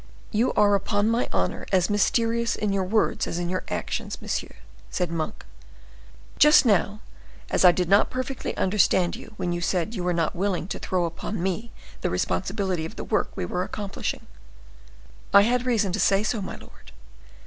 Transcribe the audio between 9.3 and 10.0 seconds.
when you said that